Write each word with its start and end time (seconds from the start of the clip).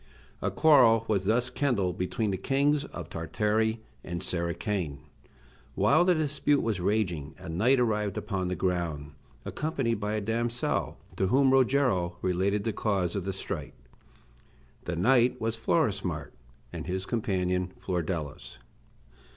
A 0.41 0.49
quarrel 0.49 1.05
was 1.07 1.25
thus 1.25 1.51
kindled 1.51 1.99
between 1.99 2.31
the 2.31 2.37
kings 2.37 2.85
of 2.85 3.07
Tartary 3.07 3.81
and 4.03 4.19
Sericane. 4.23 4.97
While 5.75 6.05
the 6.05 6.15
dispute 6.15 6.63
was 6.63 6.79
raging 6.79 7.35
a 7.37 7.47
knight 7.49 7.79
arrived 7.79 8.17
upon 8.17 8.47
the 8.47 8.55
ground, 8.55 9.11
accompanied 9.45 9.99
by 9.99 10.13
a 10.13 10.19
damsel, 10.21 10.97
to 11.17 11.27
whom 11.27 11.53
Rogero 11.53 12.17
related 12.23 12.63
the 12.63 12.73
cause 12.73 13.15
of 13.15 13.25
the 13.25 13.31
strife. 13.33 13.75
The 14.85 14.95
knight 14.95 15.39
was 15.39 15.55
Florismart, 15.55 16.33
and 16.73 16.87
his 16.87 17.05
companion 17.05 17.71
Flordelis. 17.77 18.57